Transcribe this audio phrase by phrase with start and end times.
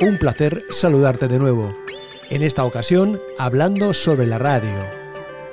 [0.00, 1.76] un placer saludarte de nuevo.
[2.30, 4.70] En esta ocasión, hablando sobre la radio.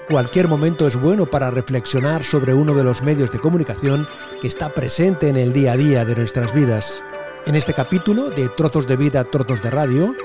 [0.10, 4.08] Cualquier momento es bueno para reflexionar sobre uno de los medios de comunicación
[4.40, 7.04] que está presente en el día a día de nuestras vidas.
[7.46, 10.16] En este capítulo de Trozos de Vida, Trozos de Radio,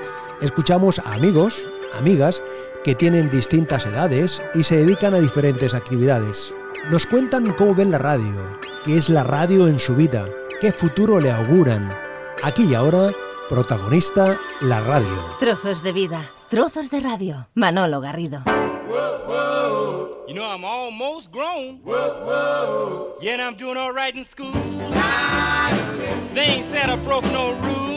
[0.40, 1.66] escuchamos a amigos,
[1.98, 2.42] amigas,
[2.84, 6.54] que tienen distintas edades y se dedican a diferentes actividades.
[6.90, 10.26] Nos cuentan cómo ven la radio, qué es la radio en su vida,
[10.60, 11.92] qué futuro le auguran.
[12.44, 13.12] Aquí y ahora
[13.48, 15.12] Protagonista, la radio.
[15.38, 17.48] Trozos de vida, trozos de radio.
[17.54, 18.42] Manolo Garrido.
[20.26, 21.80] You know I'm almost grown.
[23.20, 24.52] Yeah, and I'm doing all right in school.
[26.34, 27.91] They ain't said I broke no rules.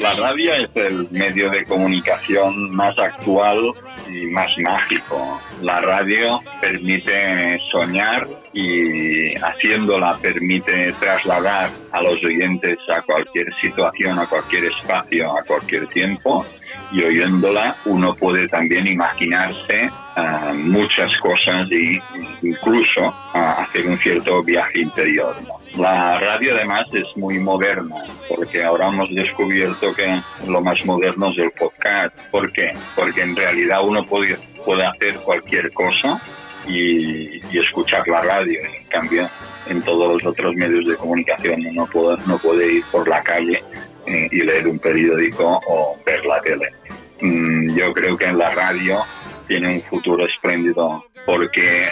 [0.00, 3.72] La radio es el medio de comunicación más actual
[4.08, 5.38] y más mágico.
[5.60, 14.26] La radio permite soñar y haciéndola permite trasladar a los oyentes a cualquier situación, a
[14.26, 16.46] cualquier espacio, a cualquier tiempo
[16.92, 22.00] y oyéndola uno puede también imaginarse ah, muchas cosas e
[22.42, 25.36] incluso ah, hacer un cierto viaje interior.
[25.76, 31.38] La radio además es muy moderna porque ahora hemos descubierto que lo más moderno es
[31.38, 32.14] el podcast.
[32.30, 32.70] ¿Por qué?
[32.96, 36.20] Porque en realidad uno puede, puede hacer cualquier cosa
[36.66, 38.60] y, escuchar la radio.
[38.60, 39.30] En cambio,
[39.68, 43.62] en todos los otros medios de comunicación uno puede, no puede ir por la calle
[44.06, 46.72] eh, y leer un periódico o ver la tele.
[47.20, 49.02] Mm, yo creo que en la radio
[49.50, 51.88] tiene un futuro espléndido porque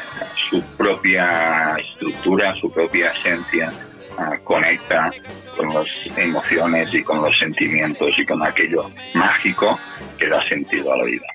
[0.48, 3.72] su propia estructura, su propia esencia
[4.16, 5.10] ah, conecta
[5.56, 9.76] con las emociones y con los sentimientos y con aquello mágico
[10.16, 11.26] que da sentido a la vida.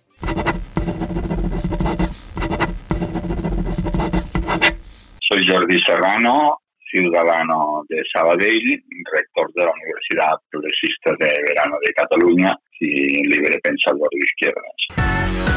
[5.27, 6.57] Soy Jordi Serrano,
[6.89, 14.07] ciudadano de Sabadell, rector de la Universidad Progresista de Verano de Cataluña y libre pensador
[14.09, 15.52] de izquierdas.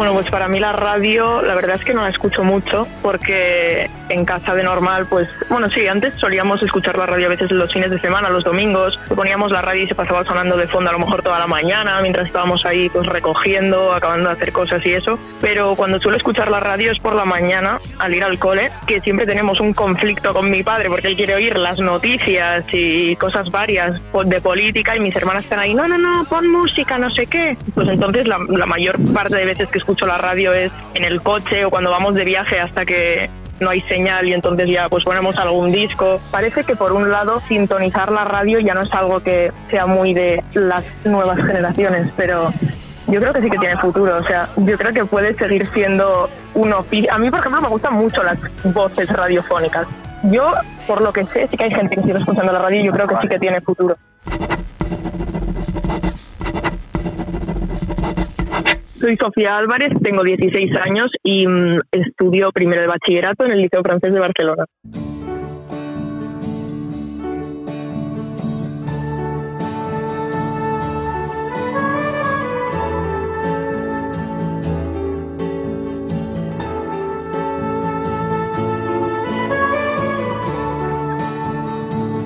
[0.00, 3.90] Bueno, pues para mí la radio, la verdad es que no la escucho mucho porque
[4.10, 7.72] en casa de normal, pues, bueno, sí, antes solíamos escuchar la radio a veces los
[7.72, 10.92] fines de semana, los domingos, poníamos la radio y se pasaba sonando de fondo a
[10.92, 14.92] lo mejor toda la mañana mientras estábamos ahí pues recogiendo, acabando de hacer cosas y
[14.92, 18.70] eso, pero cuando suelo escuchar la radio es por la mañana al ir al cole,
[18.86, 23.16] que siempre tenemos un conflicto con mi padre porque él quiere oír las noticias y
[23.16, 27.10] cosas varias de política y mis hermanas están ahí, no, no, no, pon música, no
[27.10, 27.56] sé qué.
[27.74, 31.22] Pues entonces la, la mayor parte de veces que escucho la radio es en el
[31.22, 35.04] coche o cuando vamos de viaje hasta que no hay señal y entonces ya pues
[35.04, 36.18] ponemos algún disco.
[36.30, 40.14] Parece que por un lado sintonizar la radio ya no es algo que sea muy
[40.14, 42.52] de las nuevas generaciones, pero
[43.06, 44.16] yo creo que sí que tiene futuro.
[44.16, 47.12] O sea, yo creo que puede seguir siendo un oficio.
[47.12, 49.86] A mí, por ejemplo, me gustan mucho las voces radiofónicas.
[50.24, 50.52] Yo,
[50.86, 52.92] por lo que sé, sí que hay gente que sigue escuchando la radio y yo
[52.92, 53.96] creo que sí que tiene futuro.
[59.00, 63.82] Soy Sofía Álvarez, tengo 16 años y mm, estudio primero de bachillerato en el Liceo
[63.82, 64.66] Francés de Barcelona.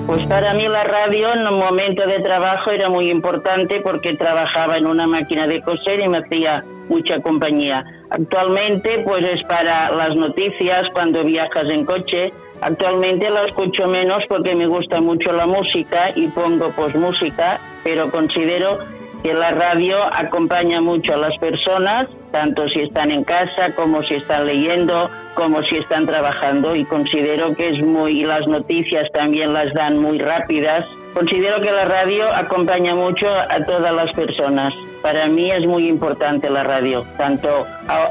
[0.07, 4.77] Pues para mí la radio en un momento de trabajo era muy importante porque trabajaba
[4.77, 7.83] en una máquina de coser y me hacía mucha compañía.
[8.11, 12.31] Actualmente pues es para las noticias cuando viajas en coche.
[12.61, 18.11] Actualmente la escucho menos porque me gusta mucho la música y pongo pues música, pero
[18.11, 18.77] considero
[19.23, 24.15] que la radio acompaña mucho a las personas, tanto si están en casa como si
[24.15, 29.73] están leyendo, como si están trabajando y considero que es muy, las noticias también las
[29.73, 30.85] dan muy rápidas.
[31.13, 34.73] Considero que la radio acompaña mucho a todas las personas.
[35.01, 37.65] Para mí es muy importante la radio, tanto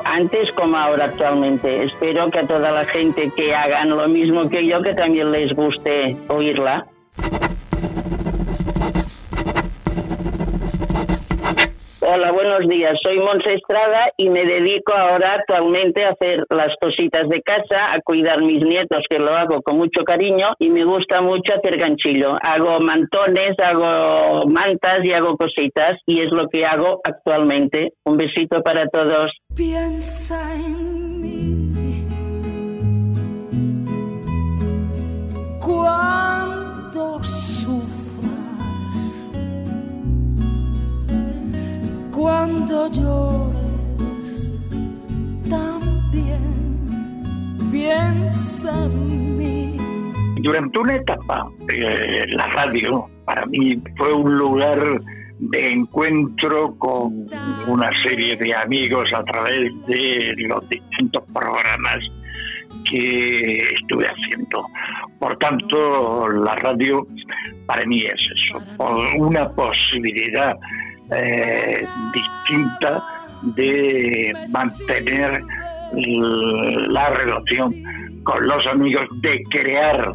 [0.06, 1.84] antes como ahora actualmente.
[1.84, 5.52] Espero que a toda la gente que hagan lo mismo que yo, que también les
[5.52, 6.86] guste oírla.
[12.06, 12.92] Hola, buenos días.
[13.02, 18.00] Soy Monse Estrada y me dedico ahora actualmente a hacer las cositas de casa, a
[18.04, 22.36] cuidar mis nietos, que lo hago con mucho cariño y me gusta mucho hacer ganchillo.
[22.42, 27.94] Hago mantones, hago mantas y hago cositas y es lo que hago actualmente.
[28.04, 29.32] Un besito para todos.
[29.54, 31.64] Piensa en mí.
[42.24, 44.58] cuando llores,
[45.50, 46.40] también
[47.70, 49.76] piensa en mí.
[50.40, 54.82] Durante una etapa, eh, la radio para mí fue un lugar
[55.38, 57.26] de encuentro con
[57.66, 61.98] una serie de amigos a través de los distintos programas
[62.88, 64.64] que estuve haciendo.
[65.18, 67.06] Por tanto, la radio
[67.66, 68.62] para mí es eso,
[69.18, 70.56] una posibilidad
[71.10, 73.02] eh, distinta
[73.42, 75.42] de mantener
[75.96, 77.72] la relación
[78.24, 80.10] con los amigos, de crear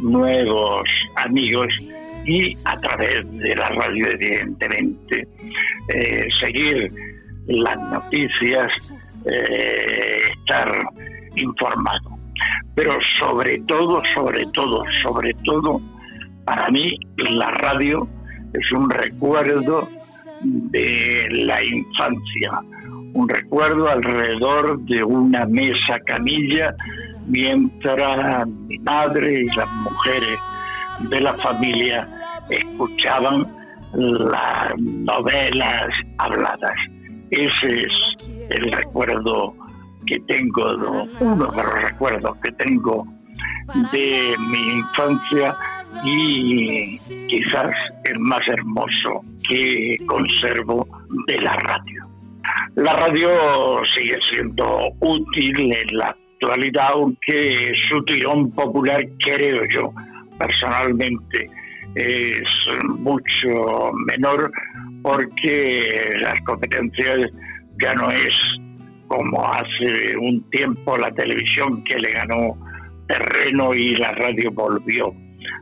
[0.00, 1.68] nuevos amigos
[2.26, 5.26] y a través de la radio, evidentemente,
[5.88, 6.92] eh, seguir
[7.46, 8.92] las noticias,
[9.26, 10.70] eh, estar
[11.36, 12.18] informado.
[12.74, 15.80] Pero sobre todo, sobre todo, sobre todo,
[16.44, 18.08] para mí la radio
[18.52, 19.88] es un recuerdo
[20.44, 22.60] de la infancia,
[23.14, 26.74] un recuerdo alrededor de una mesa camilla
[27.26, 30.38] mientras mi madre y las mujeres
[31.10, 32.08] de la familia
[32.50, 33.46] escuchaban
[33.94, 35.88] las novelas
[36.18, 36.74] habladas.
[37.30, 37.92] Ese es
[38.50, 39.54] el recuerdo
[40.06, 43.06] que tengo, uno de los recuerdos que tengo
[43.92, 45.56] de mi infancia
[46.02, 46.98] y
[47.28, 47.70] quizás
[48.04, 50.86] el más hermoso que conservo
[51.26, 52.06] de la radio.
[52.76, 53.30] La radio
[53.94, 59.92] sigue siendo útil en la actualidad, aunque su tirón popular, creo yo,
[60.38, 61.48] personalmente,
[61.94, 62.42] es
[62.98, 64.50] mucho menor
[65.02, 67.30] porque las competencias
[67.80, 68.32] ya no es
[69.06, 72.58] como hace un tiempo la televisión que le ganó
[73.06, 75.14] terreno y la radio volvió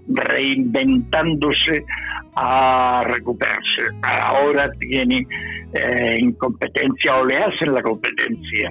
[0.08, 1.84] reinventándose
[2.36, 3.82] a recuperarse.
[4.02, 5.26] Ahora tiene
[5.74, 8.70] eh, en competencia o le hacen la competencia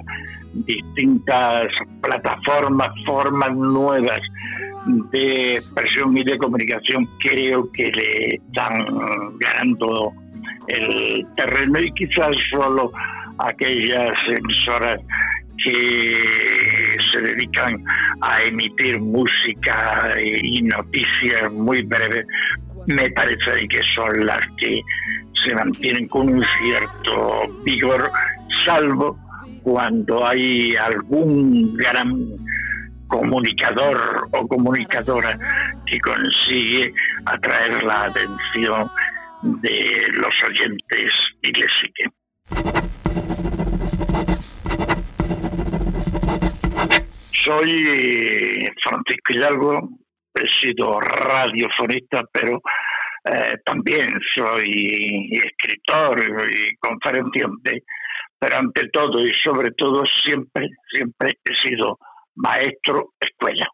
[0.52, 1.68] distintas
[2.00, 4.20] plataformas, formas nuevas
[5.10, 8.86] de expresión y de comunicación creo que le están
[9.38, 10.12] ganando
[10.68, 12.92] el terreno y quizás solo
[13.38, 15.00] aquellas emisoras
[15.62, 16.91] que
[17.22, 17.84] dedican
[18.20, 22.26] a emitir música y noticias muy breves,
[22.86, 24.80] me parece que son las que
[25.44, 28.10] se mantienen con un cierto vigor,
[28.64, 29.18] salvo
[29.62, 32.12] cuando hay algún gran
[33.08, 35.38] comunicador o comunicadora
[35.86, 36.92] que consigue
[37.26, 38.90] atraer la atención
[39.42, 42.91] de los oyentes y les sigue.
[47.52, 49.88] Soy Francisco Hidalgo,
[50.34, 52.62] he sido radiofonista, pero
[53.24, 57.82] eh, también soy escritor y conferenciante,
[58.38, 61.98] pero ante todo y sobre todo siempre, siempre he sido
[62.36, 63.66] maestro escuela.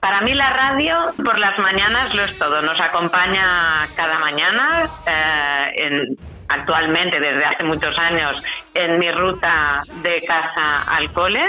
[0.00, 2.62] Para mí la radio por las mañanas lo es todo.
[2.62, 8.36] Nos acompaña cada mañana, eh, en, actualmente desde hace muchos años,
[8.74, 11.44] en mi ruta de casa al cole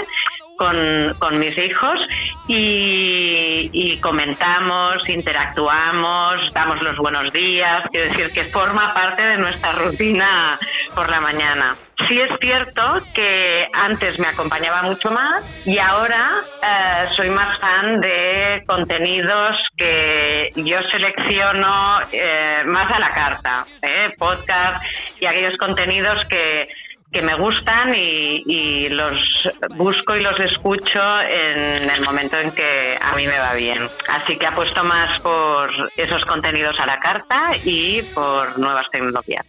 [0.60, 2.00] con, mis hijos
[2.48, 10.60] y, comentamos, interactuamos, damos los buenos días, quiero decir que forma parte de nuestra rutina
[10.94, 11.76] por la mañana.
[12.08, 18.02] Sí es cierto que antes me acompañaba mucho más y ahora eh, soy más fan
[18.02, 24.84] de contenidos que yo selecciono eh, más a la carta, eh, podcast
[25.20, 26.70] y aquellos contenidos que
[27.12, 33.16] que me gustan y, los busco y los escucho en el momento en que a
[33.16, 33.90] mí me va bien.
[34.08, 39.46] Así que apuesto más por esos contenidos a la carta y por nuevas tecnologías.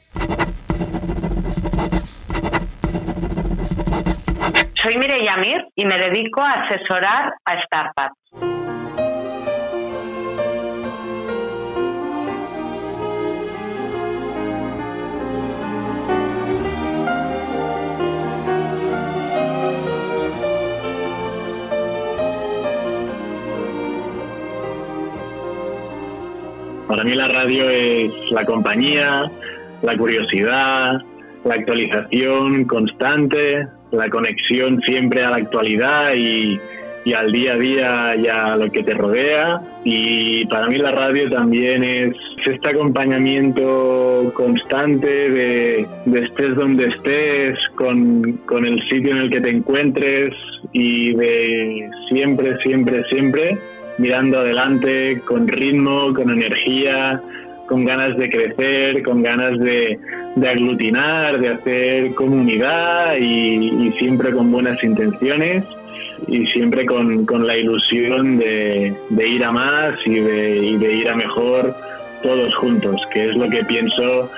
[4.82, 8.19] Soy Mireia Mir y me dedico a asesorar a startups.
[26.90, 29.30] Para mí la radio es la compañía,
[29.80, 31.00] la curiosidad,
[31.44, 36.58] la actualización constante, la conexión siempre a la actualidad y,
[37.14, 39.62] al día a día y a lo que te rodea.
[39.84, 42.12] Y para mí la radio también es
[42.44, 49.50] este acompañamiento constante de, estés donde estés, con, con el sitio en el que te
[49.50, 50.30] encuentres
[50.72, 53.58] y de siempre, siempre, siempre
[54.00, 57.20] mirando adelante con ritmo, con energía,
[57.66, 59.98] con ganas de crecer, con ganas de,
[60.42, 65.64] aglutinar, de hacer comunidad y, siempre con buenas intenciones
[66.26, 71.76] y siempre con, la ilusión de, ir a más y de, ir a mejor
[72.22, 74.30] todos juntos, que es lo que pienso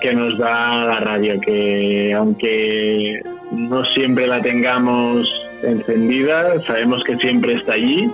[0.00, 3.22] que nos da la radio, que aunque
[3.52, 5.30] no siempre la tengamos
[5.62, 8.10] encendida, sabemos que siempre está allí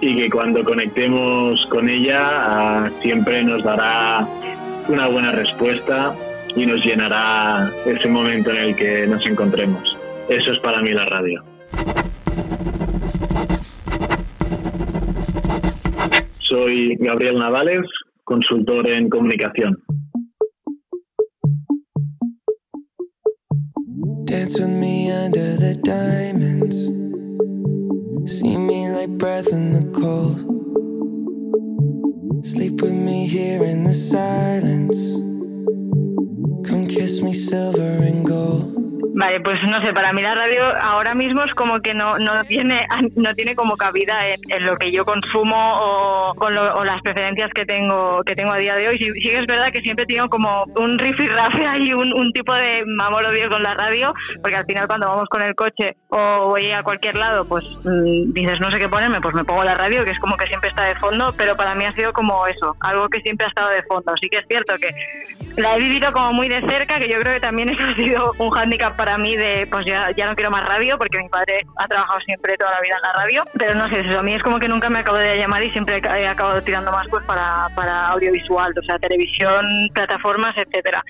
[0.00, 4.26] y que cuando conectemos con ella ah, siempre nos dará
[4.88, 6.16] una buena respuesta
[6.56, 9.96] y nos llenará ese momento en el que nos encontremos.
[10.28, 11.44] Eso es para mí la radio.
[16.38, 17.86] Soy Gabriel Navales,
[18.24, 19.82] consultor en comunicación.
[28.26, 28.89] See me like
[29.20, 30.38] breath in the cold.
[32.42, 35.12] Sleep with me here in the silence.
[36.66, 38.69] Come kiss me silver and gold.
[39.20, 42.42] Vale, pues no sé, para mí la radio ahora mismo es como que no, no,
[42.44, 42.86] tiene,
[43.16, 47.66] no tiene como cabida en, lo que yo consumo o, con o las preferencias que
[47.66, 48.96] tengo, que tengo a día de hoy.
[48.96, 52.82] Sí, sí es verdad que siempre tengo como un rifirrafe y un, un tipo de
[52.98, 56.70] amor odio con la radio, porque al final cuando vamos con el coche o voy
[56.70, 60.02] a cualquier lado, pues mm, dices no sé qué ponerme, pues me pongo la radio,
[60.02, 62.74] que es como que siempre está de fondo, pero para mí ha sido como eso,
[62.80, 64.14] algo que siempre ha estado de fondo.
[64.18, 64.88] Sí que es cierto que
[65.60, 68.32] la he vivido como muy de cerca, que yo creo que también eso ha sido
[68.38, 71.66] un hándicap para mí de, pues ya, ya no quiero más radio, porque mi padre
[71.76, 74.34] ha trabajado siempre toda la vida en la radio, pero no sé, eso a mí
[74.34, 77.24] es como que nunca me acabo de llamar y siempre he acabado tirando más pues
[77.24, 81.04] para, para audiovisual, o sea, televisión, plataformas, etcétera.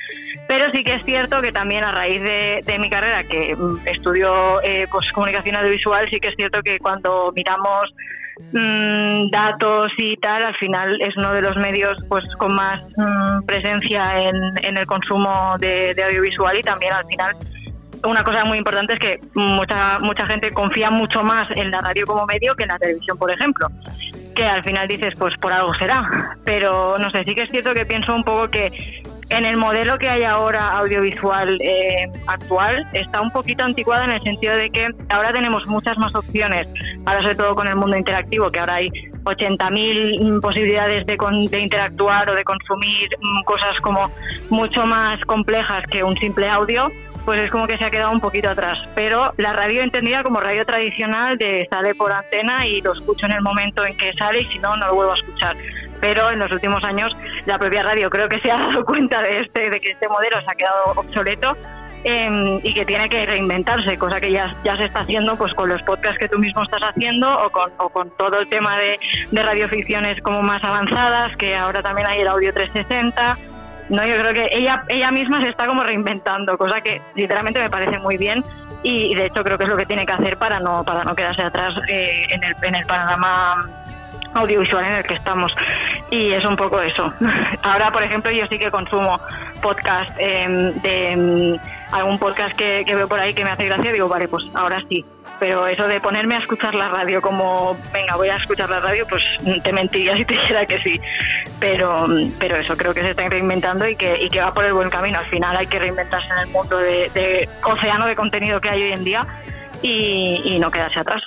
[0.48, 3.86] Pero sí que es cierto que también a raíz de, de mi carrera, que mm,
[3.86, 7.90] estudio eh, pues, comunicación audiovisual, sí que es cierto que cuando miramos
[8.52, 13.42] Mm, datos y tal, al final es uno de los medios pues con más mm,
[13.46, 17.36] presencia en, el consumo de, audiovisual y también al final
[18.04, 22.06] una cosa muy importante es que mucha mucha gente confía mucho más en la radio
[22.06, 23.68] como medio que en la televisión, por ejemplo.
[24.34, 26.36] Que al final dices, pues por algo será.
[26.44, 29.96] Pero no sé, sí que es cierto que pienso un poco que en el modelo
[29.98, 34.88] que hay ahora audiovisual eh, actual está un poquito anticuada en el sentido de que
[35.08, 36.66] ahora tenemos muchas más opciones,
[37.06, 38.90] ahora sobre todo con el mundo interactivo, que ahora hay
[39.24, 41.16] 80.000 posibilidades de,
[41.50, 44.10] de, interactuar o de consumir mm, cosas como
[44.48, 46.90] mucho más complejas que un simple audio
[47.24, 48.78] pues es como que se ha quedado un poquito atrás.
[48.94, 53.32] Pero la radio entendida como radio tradicional de sale por antena y lo escucho en
[53.32, 55.56] el momento en que sale y si no, no lo vuelvo a escuchar.
[56.00, 59.40] Pero en los últimos años la propia radio creo que se ha dado cuenta de,
[59.40, 61.56] este, de que este modelo se ha quedado obsoleto
[62.04, 65.68] em, y que tiene que reinventarse, cosa que ya, ya se está haciendo pues con
[65.68, 68.98] los podcasts que tú mismo estás haciendo o con, o con todo el tema de,
[69.30, 73.49] de radioficciones como más avanzadas, que ahora también hay el audio 360
[73.90, 77.68] no, yo creo que ella, ella misma se está como reinventando, cosa que sinceramente me
[77.68, 78.44] parece muy bien
[78.82, 81.14] y de hecho creo que es lo que tiene que hacer para no, para no
[81.14, 83.68] quedarse atrás eh, en, el, en el panorama
[84.34, 85.54] audiovisual en el que estamos
[86.10, 87.12] y es un poco eso.
[87.62, 89.20] Ahora, por ejemplo, yo sí que consumo
[89.62, 91.58] podcast em, de em,
[91.92, 95.04] algún podcast que, veo por ahí que me hace gracia, digo, vale, pues ahora sí.
[95.38, 99.06] Pero eso de ponerme a escuchar la radio como, venga, voy a escuchar la radio,
[99.08, 99.22] pues
[99.62, 101.00] te mentiría si te dijera que sí.
[101.58, 102.06] Pero,
[102.38, 104.90] pero eso creo que se está reinventando y que, y que va por el buen
[104.90, 105.18] camino.
[105.18, 108.92] Al final hay que reinventarse en el mundo de, océano de contenido que hay hoy
[108.92, 109.26] en día
[109.82, 111.22] y, y no quedarse atrás.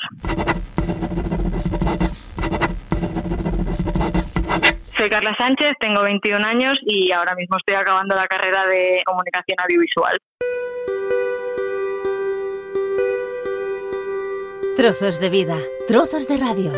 [5.04, 9.58] Soy Carla Sánchez, tengo 21 años y ahora mismo estoy acabando la carrera de comunicación
[9.62, 10.18] audiovisual.
[14.78, 15.58] Trozos de vida,
[15.90, 16.72] trozos de radio.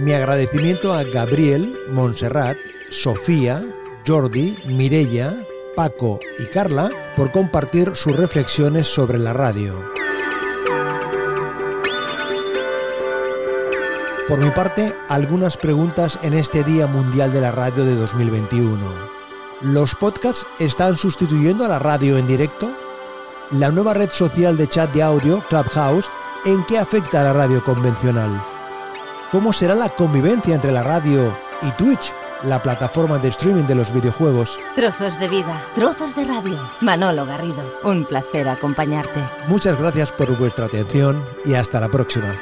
[0.00, 2.56] Mi agradecimiento a Gabriel, Montserrat,
[2.88, 3.60] Sofía,
[4.06, 5.34] Jordi, Mirella,
[5.76, 9.97] Paco y Carla por compartir sus reflexiones sobre la radio.
[14.28, 18.78] Por mi parte, algunas preguntas en este Día Mundial de la Radio de 2021.
[19.62, 22.70] ¿Los podcasts están sustituyendo a la radio en directo?
[23.52, 26.10] La nueva red social de chat de audio, Clubhouse,
[26.44, 28.30] ¿en qué afecta a la radio convencional?
[29.32, 32.12] ¿Cómo será la convivencia entre la radio y Twitch,
[32.44, 34.58] la plataforma de streaming de los videojuegos?
[34.74, 36.58] Trozos de vida, trozos de radio.
[36.82, 39.26] Manolo Garrido, un placer acompañarte.
[39.46, 42.38] Muchas gracias por vuestra atención y hasta la próxima.